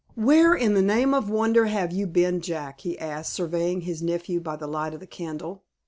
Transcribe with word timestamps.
"Where 0.15 0.55
in 0.55 0.73
the 0.73 0.81
name 0.81 1.13
of 1.13 1.29
wonder 1.29 1.67
have 1.67 1.91
you 1.91 2.07
been, 2.07 2.41
Jack?" 2.41 2.79
he 2.79 2.97
asked, 2.97 3.33
surveying 3.33 3.81
his 3.81 4.01
nephew 4.01 4.39
by 4.39 4.55
the 4.55 4.65
light 4.65 4.95
of 4.95 4.99
the 4.99 5.05
candle. 5.05 5.61